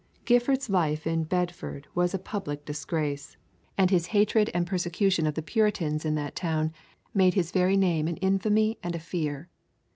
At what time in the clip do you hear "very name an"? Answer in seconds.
7.51-8.17